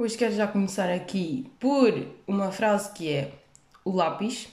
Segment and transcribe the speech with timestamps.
[0.00, 1.92] Hoje quero já começar aqui por
[2.26, 3.32] uma frase que é
[3.84, 4.48] o lápis.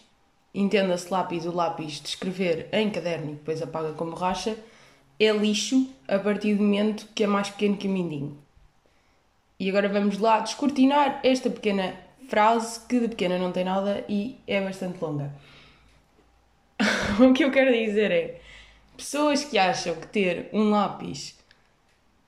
[0.54, 4.57] Entenda-se lápis, o lápis de escrever em caderno e depois apaga com borracha.
[5.18, 8.38] É lixo a partir do momento que é mais pequeno que o mindinho.
[9.57, 11.95] E agora vamos lá descortinar esta pequena
[12.27, 15.34] frase que de pequena não tem nada e é bastante longa.
[17.25, 18.41] o que eu quero dizer é
[18.98, 21.36] pessoas que acham que ter um lápis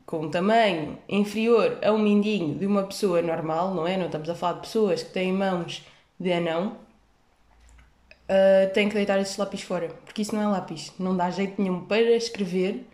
[0.10, 3.96] com um tamanho inferior a um mindinho de uma pessoa normal, não é?
[3.96, 5.86] Não estamos a falar de pessoas que têm mãos
[6.20, 6.78] de anão,
[8.24, 11.62] uh, têm que deitar esses lápis fora, porque isso não é lápis, não dá jeito
[11.62, 12.88] nenhum para escrever,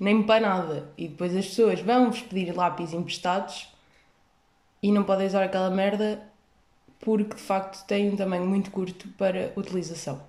[0.00, 0.90] nem para nada.
[0.98, 3.68] E depois as pessoas vão-vos pedir lápis emprestados
[4.82, 6.20] e não podem usar aquela merda
[6.98, 10.20] porque de facto tem um tamanho muito curto para utilização.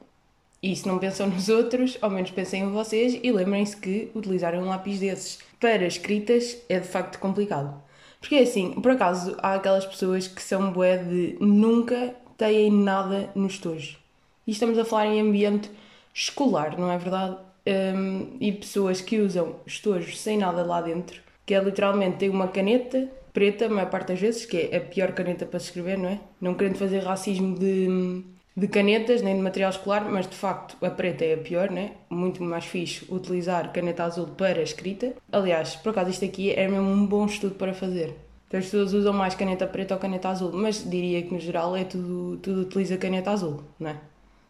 [0.61, 4.53] E se não pensam nos outros, ao menos pensem em vocês e lembrem-se que utilizar
[4.53, 7.81] um lápis desses para escritas é de facto complicado.
[8.19, 13.29] Porque é assim, por acaso, há aquelas pessoas que são bué de nunca têm nada
[13.33, 13.97] no estojo.
[14.45, 15.71] E estamos a falar em ambiente
[16.13, 17.37] escolar, não é verdade?
[17.65, 22.49] Um, e pessoas que usam estojos sem nada lá dentro, que é literalmente ter uma
[22.49, 25.97] caneta preta, a maior parte das vezes, que é a pior caneta para se escrever,
[25.97, 26.19] não é?
[26.41, 28.21] Não querendo fazer racismo de
[28.55, 31.91] de canetas nem de material escolar, mas de facto a preta é a pior, né?
[32.09, 35.13] Muito mais fixe utilizar caneta azul para escrita.
[35.31, 38.13] Aliás, por acaso isto aqui é mesmo um bom estudo para fazer.
[38.47, 41.75] Então as pessoas usam mais caneta preta ou caneta azul, mas diria que no geral
[41.75, 43.99] é tudo, tudo utiliza caneta azul, né?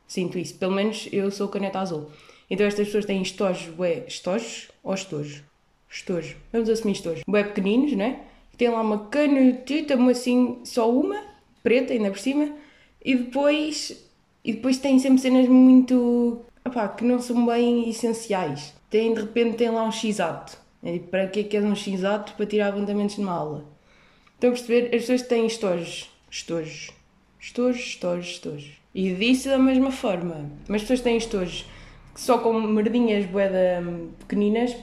[0.05, 0.55] Sinto isso.
[0.55, 2.09] Pelo menos eu sou caneta azul.
[2.49, 5.43] Então estas pessoas têm estojos, bué, estojos ou estojos?
[5.89, 6.35] Estojo.
[6.51, 7.23] Vamos assumir estojos.
[7.27, 8.21] Bué pequeninos, né?
[8.57, 11.21] Tem lá uma canetita, assim, só uma,
[11.61, 12.51] preta ainda por cima,
[13.03, 14.05] e depois,
[14.43, 16.41] e depois tem sempre cenas muito.
[16.97, 18.73] Que não são bem essenciais.
[18.89, 20.57] Tem, de repente tem lá um x-ato.
[20.81, 22.33] É tipo, para que é que é um x-ato?
[22.33, 23.65] Para tirar apontamentos numa aula.
[24.33, 24.85] Estão a perceber?
[24.85, 26.09] As pessoas têm estojos.
[26.31, 26.89] Estojos.
[27.39, 28.71] Estojos, estojos, estojos.
[28.95, 30.49] E disso da mesma forma.
[30.67, 31.65] Mas as pessoas têm estojos
[32.15, 33.83] só com merdinhas boeda
[34.19, 34.75] pequeninas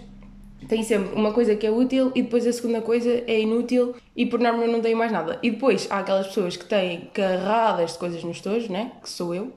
[0.68, 4.26] tem sempre uma coisa que é útil e depois a segunda coisa é inútil e
[4.26, 5.38] por norma não tem mais nada.
[5.42, 8.92] E depois há aquelas pessoas que têm carradas de coisas nos tojos, né?
[9.02, 9.52] Que sou eu,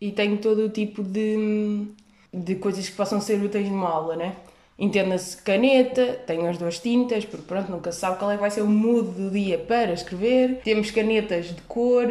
[0.00, 1.86] e tenho todo o tipo de,
[2.32, 4.36] de coisas que possam ser úteis numa aula, né?
[4.78, 8.50] Entenda-se caneta, tenho as duas tintas, porque pronto, nunca se sabe qual é que vai
[8.50, 10.60] ser o mood do dia para escrever.
[10.62, 12.06] Temos canetas de cor,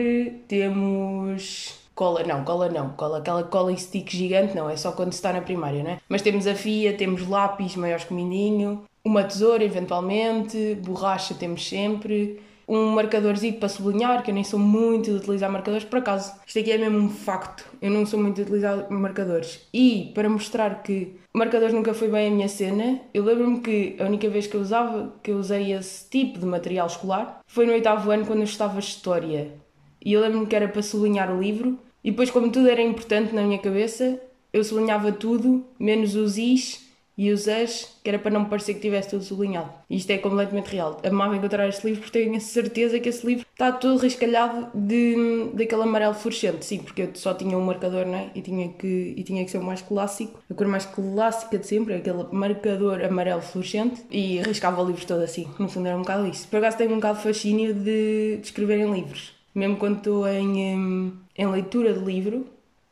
[0.47, 2.89] temos Cola, não, cola não.
[2.89, 4.69] Cola, aquela cola em stick gigante, não.
[4.69, 5.99] É só quando se está na primária, não é?
[6.09, 11.67] Mas temos a fia, temos lápis maiores que o mindinho, uma tesoura, eventualmente, borracha temos
[11.67, 16.33] sempre, um marcadorzinho para sublinhar, que eu nem sou muito de utilizar marcadores, por acaso.
[16.45, 17.65] Isto aqui é mesmo um facto.
[17.81, 19.65] Eu não sou muito de utilizar marcadores.
[19.73, 24.03] E, para mostrar que marcadores nunca foi bem a minha cena, eu lembro-me que a
[24.05, 27.71] única vez que eu usava, que eu usei esse tipo de material escolar, foi no
[27.71, 29.64] oitavo ano, quando eu estava História.
[30.05, 33.33] E eu lembro-me que era para sublinhar o livro, e depois, como tudo era importante
[33.33, 34.21] na minha cabeça,
[34.53, 36.85] eu sublinhava tudo, menos os is
[37.17, 39.71] e os as, que era para não me parecer que tivesse tudo sublinhado.
[39.89, 41.01] Isto é completamente real.
[41.03, 45.49] Amava encontrar este livro porque tenho a certeza que esse livro está todo riscalhado de,
[45.53, 46.63] daquele amarelo fluorescente.
[46.65, 48.29] Sim, porque eu só tinha um marcador, né?
[48.35, 50.39] E tinha que, e tinha que ser o mais clássico.
[50.49, 54.03] A cor mais clássica de sempre, aquele marcador amarelo fluorescente.
[54.11, 55.47] E riscava o livro todo assim.
[55.57, 56.47] No fundo era um bocado isso.
[56.49, 60.27] Por acaso tenho um bocado de fascínio de, de escrever em livros mesmo quando estou
[60.27, 62.45] em, hum, em leitura de livro,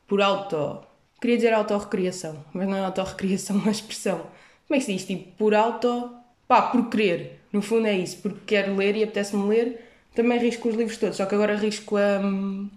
[0.07, 0.79] por auto.
[1.19, 4.21] Queria dizer autorrecriação, mas não é autorrecriação, é uma expressão.
[4.67, 5.05] Como é que se diz?
[5.05, 6.09] Tipo, por auto.
[6.47, 7.41] pá, por querer.
[7.51, 9.89] No fundo é isso, porque quero ler e apetece-me ler.
[10.15, 12.19] Também risco os livros todos, só que agora risco a.
[12.19, 12.69] Um,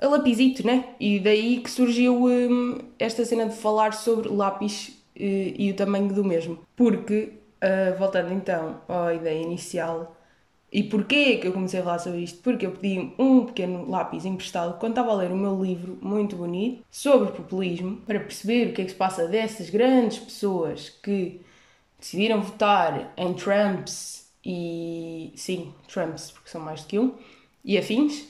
[0.00, 0.84] a lapizito, né?
[1.00, 6.12] E daí que surgiu um, esta cena de falar sobre lápis e, e o tamanho
[6.12, 6.58] do mesmo.
[6.76, 10.16] Porque, uh, voltando então à ideia inicial,
[10.70, 12.42] e porquê que eu comecei a falar sobre isto?
[12.42, 16.36] Porque eu pedi um pequeno lápis emprestado quando estava a ler o meu livro muito
[16.36, 21.40] bonito sobre populismo para perceber o que é que se passa dessas grandes pessoas que
[21.98, 25.32] decidiram votar em Trumps e.
[25.36, 27.14] sim, Trumps, porque são mais do que um,
[27.64, 28.26] e afins.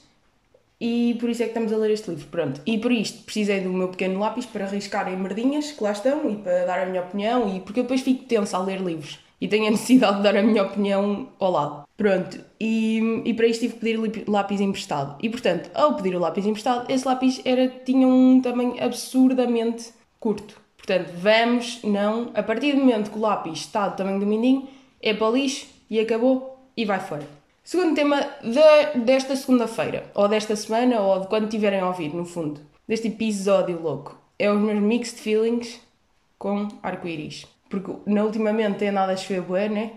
[0.81, 2.29] E por isso é que estamos a ler este livro.
[2.29, 2.61] Pronto.
[2.65, 6.31] E por isto precisei do meu pequeno lápis para arriscar em merdinhas que lá estão
[6.31, 9.19] e para dar a minha opinião e porque eu depois fico tensa a ler livros
[9.41, 11.89] e tenho a necessidade de dar a minha opinião ao lado.
[11.97, 15.17] Pronto, e, e para isto tive que pedir lápis emprestado.
[15.23, 20.61] E portanto, ao pedir o lápis emprestado, esse lápis era, tinha um tamanho absurdamente curto.
[20.77, 24.69] Portanto, vamos, não, a partir do momento que o lápis está do tamanho do mindinho,
[25.03, 27.27] é para lixo e acabou e vai fora.
[27.63, 32.25] Segundo tema de, desta segunda-feira, ou desta semana, ou de quando tiverem a ouvir, no
[32.25, 35.79] fundo, deste episódio louco, é os meus mixed feelings
[36.39, 37.47] com arco-íris.
[37.69, 39.93] Porque na ultimamente tem andado a chover bué, né?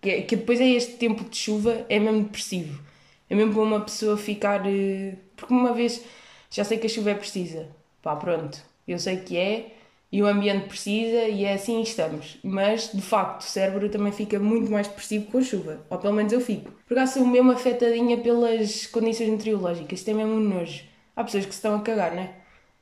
[0.00, 2.82] que, é, que depois é este tempo de chuva, é mesmo depressivo.
[3.28, 4.62] É mesmo para uma pessoa ficar.
[4.66, 6.02] eh, Porque uma vez
[6.50, 7.68] já sei que a chuva é precisa.
[8.02, 8.60] Pá, pronto.
[8.88, 9.72] Eu sei que é
[10.12, 12.38] e o ambiente precisa e é assim estamos.
[12.42, 15.80] Mas, de facto, o cérebro também fica muito mais depressivo com a chuva.
[15.88, 16.72] Ou pelo menos eu fico.
[16.88, 19.98] Por acaso sou mesmo afetadinha pelas condições meteorológicas.
[20.00, 20.84] Isto é mesmo um nojo.
[21.14, 22.34] Há pessoas que se estão a cagar, né?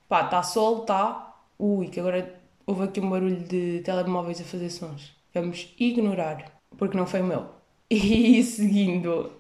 [0.08, 1.35] Pá, está sol, está.
[1.58, 5.17] Ui, que agora houve aqui um barulho de telemóveis a fazer sons.
[5.32, 7.47] Vamos ignorar, porque não foi o meu.
[7.91, 9.32] E seguindo.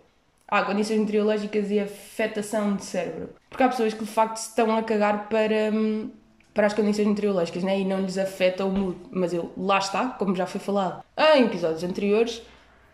[0.48, 3.28] Há condições meteorológicas e afetação de cérebro.
[3.50, 6.10] Porque há pessoas que de facto estão a cagar para, hum,
[6.54, 7.78] para as condições meteorológicas né?
[7.78, 8.96] e não lhes afeta o mood.
[9.10, 11.04] Mas eu, lá está, como já foi falado
[11.36, 12.40] em episódios anteriores,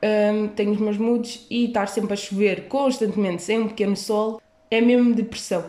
[0.02, 4.42] hum, tenho os meus moods e estar sempre a chover constantemente sem um pequeno sol
[4.68, 5.64] é mesmo depressão.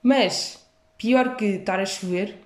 [0.00, 0.64] Mas
[0.96, 2.43] pior que estar a chover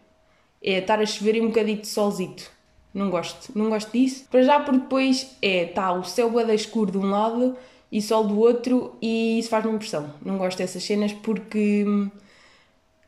[0.62, 2.50] é estar a chover e um bocadinho de solzito.
[2.92, 4.26] Não gosto, não gosto disso.
[4.30, 7.56] Para já, porque depois é, tá o céu bué da escuro de um lado
[7.90, 10.12] e sol do outro e isso faz-me impressão.
[10.24, 11.84] Não gosto dessas cenas porque,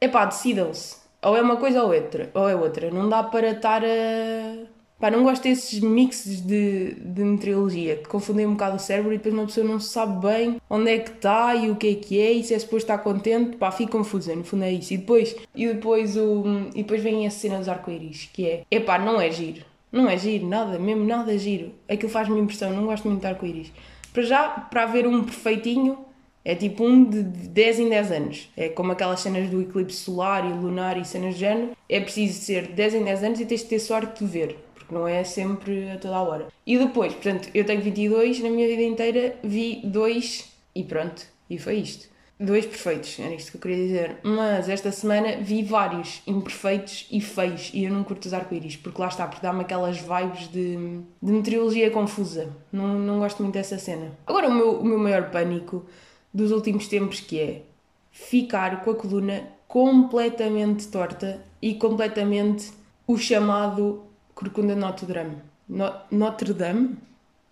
[0.00, 0.96] é pá, decidam-se.
[1.22, 2.30] Ou é uma coisa ou outra.
[2.34, 2.90] Ou é outra.
[2.90, 4.66] Não dá para estar a...
[5.00, 9.16] Pá, não gosto desses mixes de, de meteorologia que confundem um bocado o cérebro e
[9.16, 12.20] depois uma pessoa não sabe bem onde é que está e o que é que
[12.20, 14.92] é e se é suposto estar contente, pá, fica confusa, no fundo é isso.
[14.92, 16.44] E depois, e depois, o,
[16.74, 19.64] e depois vem a cena dos arco-íris, que é, epá, não é giro.
[19.90, 21.72] Não é giro, nada, mesmo nada giro.
[21.88, 23.72] Aquilo faz-me impressão, não gosto muito de arco-íris.
[24.12, 25.98] Para já, para haver um perfeitinho,
[26.44, 28.50] é tipo um de 10 em 10 anos.
[28.54, 31.70] É como aquelas cenas do eclipse solar e lunar e cenas de género.
[31.88, 34.56] É preciso ser 10 em 10 anos e tens de ter sorte de ver.
[34.90, 36.48] Porque não é sempre a toda a hora.
[36.66, 41.24] E depois, portanto, eu tenho 22, na minha vida inteira vi dois e pronto.
[41.48, 42.08] E foi isto.
[42.40, 44.16] Dois perfeitos, era isto que eu queria dizer.
[44.24, 47.70] Mas esta semana vi vários imperfeitos e feios.
[47.72, 50.76] E eu não curto os arco-íris, porque lá está, porque dá-me aquelas vibes de,
[51.22, 52.48] de meteorologia confusa.
[52.72, 54.10] Não, não gosto muito dessa cena.
[54.26, 55.86] Agora, o meu, o meu maior pânico
[56.34, 57.62] dos últimos tempos que é
[58.10, 62.72] ficar com a coluna completamente torta e completamente
[63.06, 64.09] o chamado
[64.40, 65.36] corcunda Notre Dame.
[65.68, 66.96] No, Notre Dame?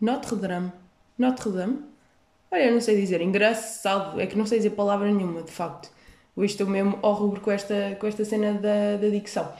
[0.00, 0.72] Notre Dame?
[1.18, 1.78] Notre Dame?
[2.50, 3.20] Olha, eu não sei dizer.
[3.20, 4.18] Engraçado.
[4.18, 5.90] É que não sei dizer palavra nenhuma, de facto.
[6.34, 9.52] Hoje estou mesmo ao rubro com esta, com esta cena da, da dicção.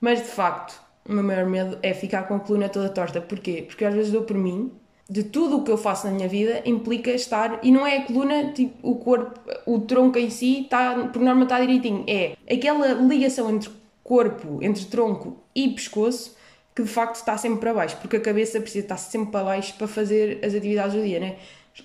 [0.00, 3.20] Mas, de facto, o meu maior medo é ficar com a coluna toda torta.
[3.20, 3.64] Porquê?
[3.66, 4.72] Porque às vezes dou por mim
[5.08, 8.04] de tudo o que eu faço na minha vida implica estar e não é a
[8.04, 12.92] coluna, tipo, o corpo, o tronco em si está, por norma está direitinho, é aquela
[12.92, 13.70] ligação entre
[14.04, 16.36] corpo, entre tronco e pescoço
[16.74, 19.74] que de facto está sempre para baixo, porque a cabeça precisa estar sempre para baixo
[19.76, 21.36] para fazer as atividades do dia, né?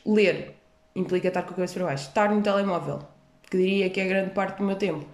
[0.06, 0.56] Ler
[0.96, 3.00] implica estar com a cabeça para baixo, estar no telemóvel,
[3.50, 5.06] que diria que é grande parte do meu tempo.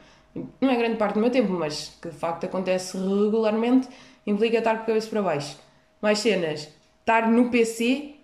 [0.62, 3.88] Não é grande parte do meu tempo, mas que de facto acontece regularmente,
[4.26, 5.58] implica estar com a cabeça para baixo.
[6.02, 6.70] Mais cenas,
[7.00, 8.16] estar no PC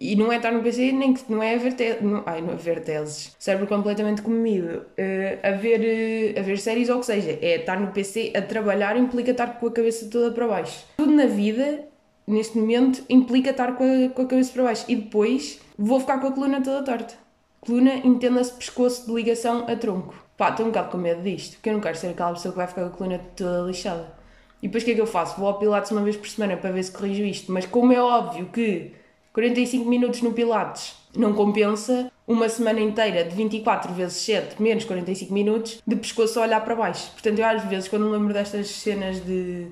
[0.00, 2.40] e não é estar no PC nem que não é a ver, te, não, ai,
[2.40, 6.96] não, a ver teses, cérebro completamente comido, uh, a, ver, uh, a ver séries ou
[6.96, 10.30] o que seja, é estar no PC a trabalhar implica estar com a cabeça toda
[10.30, 10.84] para baixo.
[10.96, 11.84] Tudo na vida,
[12.26, 16.18] neste momento, implica estar com a, com a cabeça para baixo e depois vou ficar
[16.20, 17.14] com a coluna toda torta.
[17.60, 20.14] Coluna entenda-se pescoço de ligação a tronco.
[20.36, 22.58] Pá, estou um bocado com medo disto, porque eu não quero ser aquela pessoa que
[22.58, 24.16] vai ficar com a coluna toda lixada.
[24.62, 25.38] E depois o que é que eu faço?
[25.38, 27.50] Vou ao Pilates uma vez por semana para ver se corrijo isto.
[27.50, 28.92] Mas como é óbvio que
[29.32, 35.32] 45 minutos no Pilates não compensa uma semana inteira de 24 vezes 7 menos 45
[35.32, 37.10] minutos de pescoço a olhar para baixo.
[37.12, 39.66] Portanto, eu às vezes, quando me lembro destas cenas de.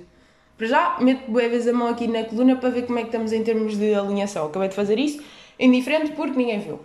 [0.56, 3.08] Para já, meto boa vez a mão aqui na coluna para ver como é que
[3.08, 4.46] estamos em termos de alinhação.
[4.46, 5.22] Acabei de fazer isso,
[5.58, 6.80] indiferente porque ninguém viu.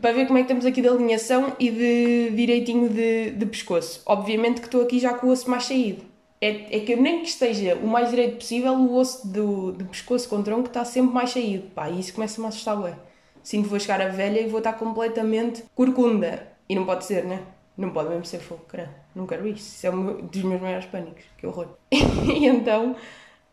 [0.00, 4.00] Para ver como é que estamos aqui de alinhação e de direitinho de, de pescoço.
[4.06, 6.09] Obviamente que estou aqui já com o osso mais saído
[6.40, 10.28] é, é que nem que esteja o mais direito possível, o osso do, do pescoço
[10.28, 11.68] com tronco está sempre mais saído.
[11.70, 12.94] Pá, e isso começa-me a assustar, ué.
[13.42, 16.48] Sinto que vou chegar a velha e vou estar completamente corcunda.
[16.68, 17.42] E não pode ser, né?
[17.76, 18.94] Não pode mesmo ser fogo, caramba.
[19.14, 19.76] Não quero isso.
[19.76, 21.24] Isso é um dos meus maiores pânicos.
[21.36, 21.68] Que horror.
[21.90, 22.96] e então...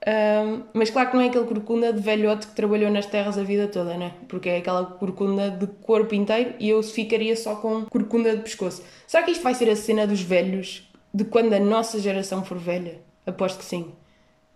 [0.08, 3.44] Um, mas claro que não é aquele corcunda de velhote que trabalhou nas terras a
[3.44, 4.14] vida toda, né?
[4.28, 8.84] Porque é aquela corcunda de corpo inteiro e eu ficaria só com corcunda de pescoço.
[9.08, 10.88] Será que isto vai ser a cena dos velhos
[11.18, 13.00] de quando a nossa geração for velha?
[13.26, 13.92] Aposto que sim.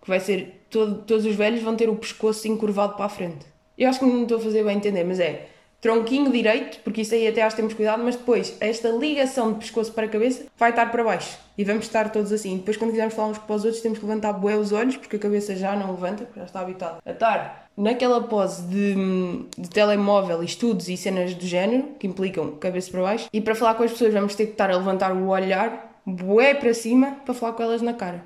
[0.00, 0.64] Que vai ser.
[0.70, 3.44] Todo, todos os velhos vão ter o pescoço encurvado para a frente.
[3.76, 5.48] Eu acho que não estou a fazer bem entender, mas é
[5.80, 9.58] tronquinho direito, porque isso aí até acho que temos cuidado, mas depois esta ligação de
[9.58, 12.58] pescoço para a cabeça vai estar para baixo e vamos estar todos assim.
[12.58, 15.16] Depois, quando quisermos falar uns para os outros, temos que levantar bué os olhos, porque
[15.16, 18.94] a cabeça já não levanta, já está habitada a estar naquela pose de,
[19.58, 23.74] de telemóvel, estudos e cenas do género, que implicam cabeça para baixo, e para falar
[23.74, 27.34] com as pessoas vamos ter que estar a levantar o olhar bué para cima para
[27.34, 28.24] falar com elas na cara.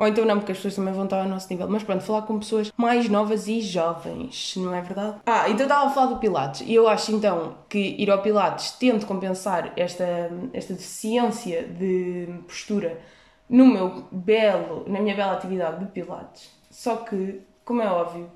[0.00, 1.68] Ou então não, porque as pessoas também vão estar ao nosso nível.
[1.68, 5.18] Mas pronto, falar com pessoas mais novas e jovens, não é verdade?
[5.26, 6.62] Ah, então estava a falar do Pilates.
[6.62, 12.98] E eu acho então que ir ao Pilates tente compensar esta, esta deficiência de postura
[13.46, 16.50] no meu belo, na minha bela atividade de Pilates.
[16.70, 18.30] Só que, como é óbvio,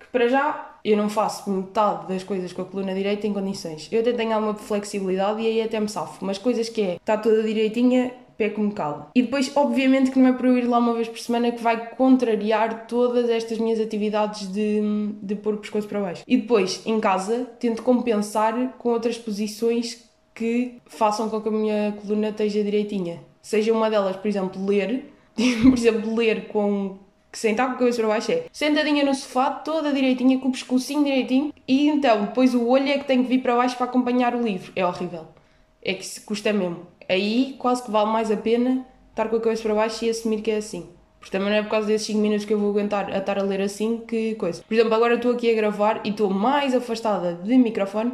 [0.00, 3.88] que para já eu não faço metade das coisas com a coluna direita em condições.
[3.90, 6.18] Eu até tenho alguma flexibilidade e aí até me salvo.
[6.20, 9.06] Mas coisas que é, está toda direitinha, peco me calo.
[9.12, 11.60] E depois, obviamente, que não é para eu ir lá uma vez por semana que
[11.60, 14.80] vai contrariar todas estas minhas atividades de,
[15.20, 16.22] de pôr o pescoço para baixo.
[16.26, 21.96] E depois, em casa, tento compensar com outras posições que façam com que a minha
[22.00, 23.20] coluna esteja direitinha.
[23.42, 25.12] Seja uma delas, por exemplo, ler.
[25.36, 26.98] por exemplo, ler com
[27.30, 30.52] que sentar com a cabeça para baixo é sentadinha no sofá, toda direitinha, com o
[30.52, 33.86] pescocinho direitinho, e então depois o olho é que tem que vir para baixo para
[33.86, 34.72] acompanhar o livro.
[34.74, 35.26] É horrível.
[35.82, 36.86] É que se custa mesmo.
[37.08, 40.42] Aí quase que vale mais a pena estar com a cabeça para baixo e assumir
[40.42, 40.88] que é assim.
[41.18, 43.38] Porque também não é por causa desses 5 minutos que eu vou aguentar a estar
[43.38, 44.62] a ler assim que coisa.
[44.62, 48.12] Por exemplo, agora estou aqui a gravar e estou mais afastada de microfone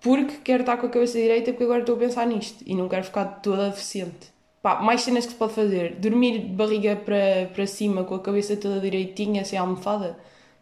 [0.00, 2.88] porque quero estar com a cabeça direita porque agora estou a pensar nisto e não
[2.88, 4.33] quero ficar toda deficiente.
[4.64, 5.96] Pá, mais cenas que se pode fazer.
[5.96, 10.18] Dormir de barriga para, para cima, com a cabeça toda direitinha, sem almofada.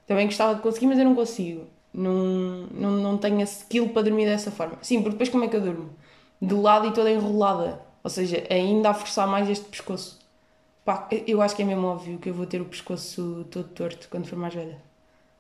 [0.09, 1.69] Também gostava de conseguir, mas eu não consigo.
[1.95, 4.77] Não, não, não tenho a skill para dormir dessa forma.
[4.83, 5.91] Sim, porque depois como é que eu durmo?
[6.41, 7.81] De lado e toda enrolada.
[8.03, 10.19] Ou seja, ainda a forçar mais este pescoço.
[10.85, 14.09] Pá, eu acho que é mesmo óbvio que eu vou ter o pescoço todo torto
[14.11, 14.79] quando for mais velha.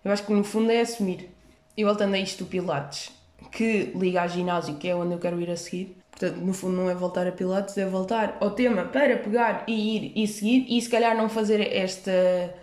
[0.04, 1.28] Eu acho que no fundo é assumir.
[1.76, 3.10] E voltando a isto do Pilates,
[3.50, 6.76] que liga ao ginásio, que é onde eu quero ir a seguir, Portanto, no fundo,
[6.76, 10.66] não é voltar a Pilates, é voltar ao tema para pegar e ir e seguir
[10.68, 12.54] e se calhar não fazer esta,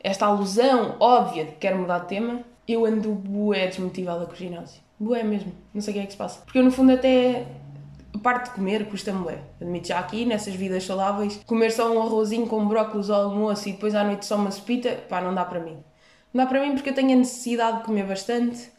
[0.00, 2.40] esta alusão óbvia de que quero mudar de tema.
[2.66, 4.80] Eu ando bué desmotivada com o ginásio.
[4.98, 5.52] Bué mesmo.
[5.74, 6.40] Não sei o que é que se passa.
[6.40, 7.46] Porque eu, no fundo, até
[8.14, 9.38] a parte de comer custa-me bué.
[9.60, 13.72] Admito já aqui, nessas vidas saudáveis, comer só um arrozinho com brócolis ao almoço e
[13.72, 15.76] depois à noite só uma sopita, pá, não dá para mim.
[16.32, 18.70] Não dá para mim porque eu tenho a necessidade de comer bastante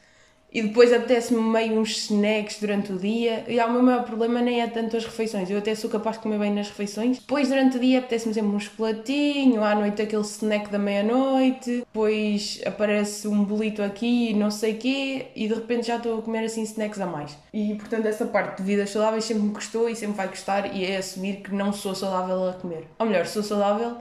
[0.52, 3.46] e depois apetece-me meio uns snacks durante o dia.
[3.48, 5.50] E o meu maior problema nem é tanto as refeições.
[5.50, 7.20] Eu até sou capaz de comer bem nas refeições.
[7.20, 9.64] Depois, durante o dia, apetece-me sempre um chocolatinho.
[9.64, 11.80] À noite, aquele snack da meia-noite.
[11.80, 15.28] Depois aparece um bolito aqui, não sei quê.
[15.36, 17.38] E de repente já estou a comer assim snacks a mais.
[17.54, 20.76] E portanto, essa parte de vidas saudáveis sempre me custou e sempre vai custar.
[20.76, 22.88] E é assumir que não sou saudável a comer.
[22.98, 23.98] Ou melhor, sou saudável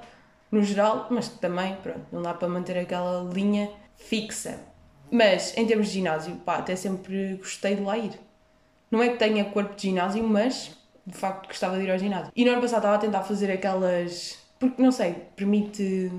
[0.50, 4.58] no geral, mas também, pronto, não dá para manter aquela linha fixa.
[5.10, 8.12] Mas, em termos de ginásio, pá, até sempre gostei de lá ir.
[8.90, 10.70] Não é que tenha corpo de ginásio, mas
[11.06, 12.32] de facto gostava de ir ao ginásio.
[12.34, 14.38] E no ano passado estava a tentar fazer aquelas.
[14.58, 16.10] Porque, não sei, permite,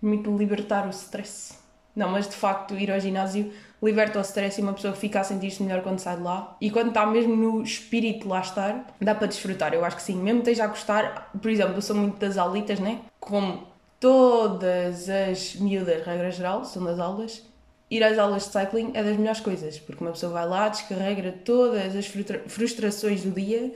[0.00, 1.58] permite libertar o stress.
[1.94, 3.50] Não, mas de facto ir ao ginásio
[3.82, 6.56] liberta o stress e uma pessoa fica a sentir-se melhor quando sai de lá.
[6.60, 9.72] E quando está mesmo no espírito de lá estar, dá para desfrutar.
[9.72, 11.30] Eu acho que sim, mesmo esteja a gostar.
[11.40, 13.00] Por exemplo, eu sou muito das aulitas, né?
[13.20, 13.66] Como
[14.00, 17.42] todas as miúdas, regra geral, são das aulas
[17.90, 21.32] ir às aulas de cycling é das melhores coisas, porque uma pessoa vai lá, descarrega
[21.44, 23.74] todas as frustrações do dia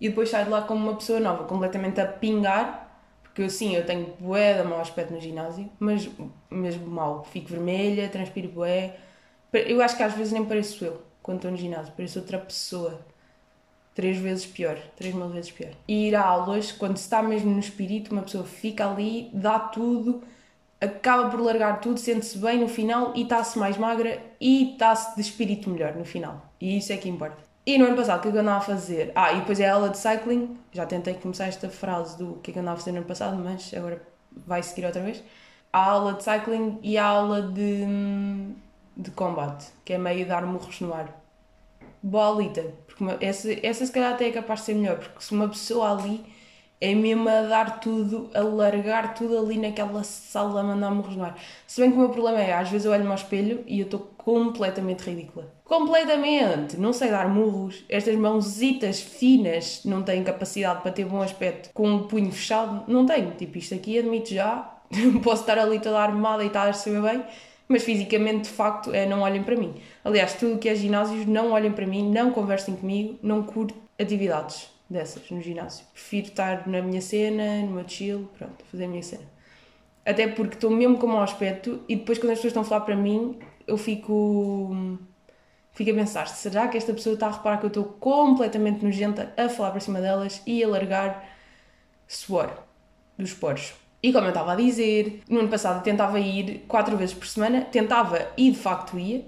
[0.00, 2.88] e depois sai de lá como uma pessoa nova, completamente a pingar.
[3.22, 6.10] Porque sim, eu tenho bué de mau aspecto no ginásio, mas
[6.50, 7.24] mesmo mal.
[7.24, 8.96] Fico vermelha, transpiro bué.
[9.52, 13.00] Eu acho que às vezes nem pareço eu quando estou no ginásio, pareço outra pessoa.
[13.94, 15.72] Três vezes pior, três mil vezes pior.
[15.86, 19.58] E ir a aulas, quando se está mesmo no espírito, uma pessoa fica ali, dá
[19.58, 20.22] tudo,
[20.80, 25.20] acaba por largar tudo, sente-se bem no final e está-se mais magra e está-se de
[25.20, 26.50] espírito melhor no final.
[26.60, 27.36] E isso é que importa.
[27.66, 29.12] E no ano passado, o que é que eu andava a fazer?
[29.14, 30.56] Ah, e depois é a aula de cycling.
[30.72, 33.06] Já tentei começar esta frase do que é que eu andava a fazer no ano
[33.06, 34.02] passado, mas agora
[34.46, 35.22] vai seguir outra vez.
[35.72, 37.84] A aula de cycling e a aula de,
[38.96, 41.20] de combate, que é meio dar murros no ar.
[42.02, 45.32] Bolita, porque uma, essa, essa se calhar até é capaz de ser melhor, porque se
[45.32, 46.24] uma pessoa ali
[46.80, 51.24] é mesmo a dar tudo, a largar tudo ali naquela sala, a mandar morros no
[51.24, 51.36] ar.
[51.66, 53.84] Se bem que o meu problema é, às vezes eu olho-me ao espelho e eu
[53.84, 55.52] estou completamente ridícula.
[55.64, 56.78] Completamente!
[56.78, 57.84] Não sei dar murros.
[57.86, 62.90] Estas mãozitas finas não têm capacidade para ter bom aspecto com o punho fechado.
[62.90, 63.32] Não tenho.
[63.32, 64.78] Tipo, isto aqui admito já.
[65.22, 67.22] Posso estar ali toda armada e estar a saber bem,
[67.68, 69.74] mas fisicamente, de facto, é não olhem para mim.
[70.02, 74.79] Aliás, tudo que é ginásios, não olhem para mim, não conversem comigo, não curto atividades
[74.90, 75.86] dessas no ginásio.
[75.92, 79.24] Prefiro estar na minha cena, no meu chill, pronto, fazer a minha cena.
[80.04, 82.80] Até porque estou mesmo com mau aspecto e depois quando as pessoas estão a falar
[82.80, 84.98] para mim, eu fico.
[85.72, 89.32] Fico a pensar, será que esta pessoa está a reparar que eu estou completamente nojenta
[89.36, 91.24] a falar para cima delas e a largar
[92.08, 92.52] suor
[93.16, 93.72] dos poros?
[94.02, 97.62] E como eu estava a dizer, no ano passado tentava ir quatro vezes por semana,
[97.62, 99.24] tentava e de facto ia,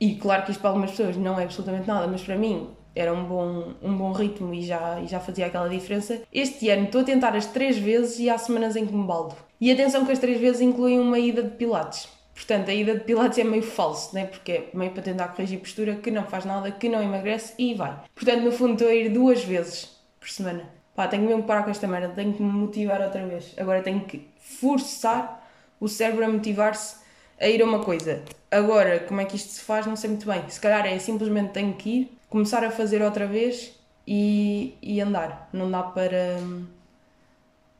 [0.00, 3.12] e claro que isto para algumas pessoas não é absolutamente nada, mas para mim era
[3.12, 6.20] um bom, um bom ritmo e já, e já fazia aquela diferença.
[6.32, 9.36] Este ano estou a tentar as três vezes e há semanas em que me baldo.
[9.60, 12.08] E atenção que as três vezes incluem uma ida de pilates.
[12.34, 14.26] Portanto, a ida de pilates é meio falso, né?
[14.26, 17.74] porque é meio para tentar corrigir postura, que não faz nada, que não emagrece e
[17.74, 17.96] vai.
[18.14, 19.90] Portanto, no fundo, estou a ir duas vezes
[20.20, 20.68] por semana.
[20.94, 23.54] Pá, tenho mesmo que parar com esta merda, tenho que me motivar outra vez.
[23.56, 25.48] Agora tenho que forçar
[25.80, 26.96] o cérebro a motivar-se
[27.40, 28.22] a ir a uma coisa.
[28.50, 30.42] Agora, como é que isto se faz, não sei muito bem.
[30.48, 33.72] Se calhar é simplesmente tenho que ir, começar a fazer outra vez
[34.06, 35.48] e, e andar.
[35.52, 36.38] Não dá para.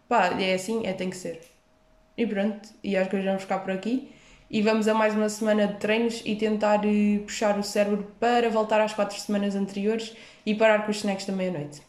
[0.08, 1.40] Pá, é assim, é tem que ser.
[2.16, 4.12] E pronto, e acho que hoje vamos ficar por aqui.
[4.50, 8.48] E vamos a mais uma semana de treinos e tentar eh, puxar o cérebro para
[8.48, 11.82] voltar às quatro semanas anteriores e parar com os snacks da meia-noite.